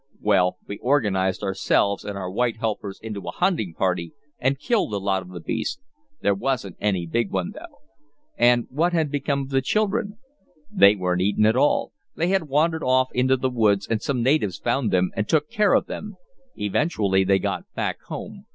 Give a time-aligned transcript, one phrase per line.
[0.19, 4.97] "Well, we organized ourselves and our white helpers into a hunting party and killed a
[4.97, 5.79] lot of the beasts.
[6.21, 7.81] There wasn't any big one though."
[8.35, 10.17] "And what had become of the children?"
[10.71, 11.91] "They weren't eaten at all.
[12.15, 15.75] They had wandered off into the woods, and some natives found them and took care
[15.75, 16.15] of them.
[16.55, 18.47] Eventually, they got back home.